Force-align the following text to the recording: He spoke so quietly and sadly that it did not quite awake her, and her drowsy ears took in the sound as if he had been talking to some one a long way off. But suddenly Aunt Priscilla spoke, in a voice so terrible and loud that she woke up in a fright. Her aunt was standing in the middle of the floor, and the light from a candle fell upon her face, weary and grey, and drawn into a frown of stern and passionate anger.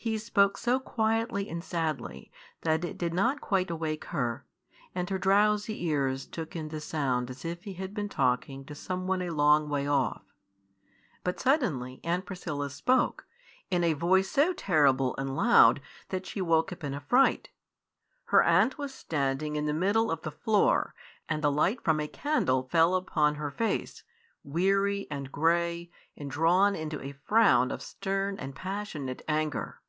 He 0.00 0.16
spoke 0.16 0.56
so 0.56 0.78
quietly 0.78 1.48
and 1.50 1.62
sadly 1.62 2.30
that 2.62 2.82
it 2.84 2.96
did 2.96 3.12
not 3.12 3.40
quite 3.42 3.68
awake 3.68 4.06
her, 4.06 4.46
and 4.94 5.10
her 5.10 5.18
drowsy 5.18 5.84
ears 5.86 6.24
took 6.24 6.54
in 6.56 6.68
the 6.68 6.80
sound 6.80 7.28
as 7.28 7.44
if 7.44 7.64
he 7.64 7.74
had 7.74 7.92
been 7.94 8.08
talking 8.08 8.64
to 8.66 8.74
some 8.76 9.06
one 9.08 9.20
a 9.20 9.28
long 9.30 9.68
way 9.68 9.86
off. 9.88 10.22
But 11.24 11.38
suddenly 11.40 12.00
Aunt 12.04 12.24
Priscilla 12.26 12.70
spoke, 12.70 13.26
in 13.72 13.82
a 13.84 13.92
voice 13.92 14.30
so 14.30 14.52
terrible 14.54 15.14
and 15.18 15.34
loud 15.36 15.80
that 16.10 16.24
she 16.26 16.40
woke 16.40 16.72
up 16.72 16.84
in 16.84 16.94
a 16.94 17.00
fright. 17.00 17.48
Her 18.26 18.42
aunt 18.44 18.78
was 18.78 18.94
standing 18.94 19.56
in 19.56 19.66
the 19.66 19.74
middle 19.74 20.10
of 20.12 20.22
the 20.22 20.30
floor, 20.30 20.94
and 21.28 21.42
the 21.42 21.52
light 21.52 21.82
from 21.82 21.98
a 22.00 22.06
candle 22.08 22.62
fell 22.70 22.94
upon 22.94 23.34
her 23.34 23.50
face, 23.50 24.04
weary 24.44 25.06
and 25.10 25.30
grey, 25.32 25.90
and 26.16 26.30
drawn 26.30 26.74
into 26.76 27.00
a 27.02 27.12
frown 27.26 27.70
of 27.72 27.82
stern 27.82 28.38
and 28.38 28.54
passionate 28.54 29.20
anger. 29.28 29.80